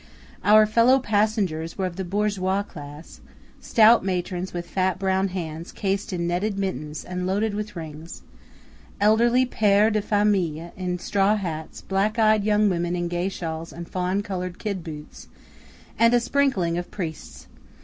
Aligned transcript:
Our 0.43 0.65
fellow 0.65 0.97
passengers 0.97 1.77
were 1.77 1.85
of 1.85 1.95
the 1.95 2.03
bourgeois 2.03 2.63
class–stout 2.63 4.03
matrons 4.03 4.51
with 4.51 4.65
fat 4.67 4.97
brown 4.97 5.27
hands 5.27 5.71
cased 5.71 6.11
in 6.11 6.25
netted 6.25 6.57
mittens 6.57 7.05
and 7.05 7.27
loaded 7.27 7.53
with 7.53 7.75
rings; 7.75 8.23
elderly 8.99 9.45
péres 9.45 9.93
de 9.93 10.01
famille 10.01 10.73
in 10.75 10.97
straw 10.97 11.35
hats; 11.35 11.81
black 11.81 12.17
eyed 12.17 12.43
young 12.43 12.67
women 12.67 12.95
in 12.95 13.09
gay 13.09 13.29
shawls 13.29 13.71
and 13.71 13.87
fawn 13.87 14.23
coloured 14.23 14.57
kid 14.57 14.83
boots; 14.83 15.27
and 15.99 16.15
a 16.15 16.19
sprinkling 16.19 16.79
of 16.79 16.89
priests. 16.89 17.45